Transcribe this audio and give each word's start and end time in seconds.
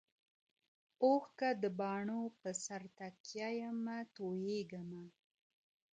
اوښکه 1.03 1.49
د 1.61 1.63
باڼو 1.79 2.21
پر 2.39 2.53
سر 2.63 2.81
تکیه 2.97 3.49
یمه 3.61 3.97
تویېږمه.. 4.15 5.03